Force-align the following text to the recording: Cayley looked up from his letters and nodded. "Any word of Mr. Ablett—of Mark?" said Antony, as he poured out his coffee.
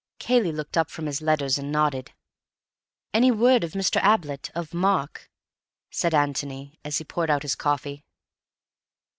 Cayley 0.17 0.51
looked 0.51 0.79
up 0.79 0.89
from 0.89 1.05
his 1.05 1.21
letters 1.21 1.59
and 1.59 1.71
nodded. 1.71 2.11
"Any 3.13 3.29
word 3.29 3.63
of 3.63 3.73
Mr. 3.73 4.03
Ablett—of 4.03 4.73
Mark?" 4.73 5.29
said 5.91 6.15
Antony, 6.15 6.79
as 6.83 6.97
he 6.97 7.03
poured 7.03 7.29
out 7.29 7.43
his 7.43 7.53
coffee. 7.53 8.03